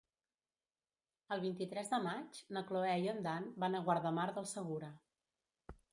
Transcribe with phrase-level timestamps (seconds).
[1.35, 4.91] El vint-i-tres de maig na Cloè i en Dan van a Guardamar del Segura.